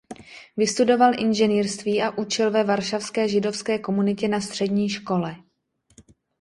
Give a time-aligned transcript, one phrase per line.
[0.57, 5.35] Vystudoval inženýrství a učil ve varšavské židovské komunitě na střední škole.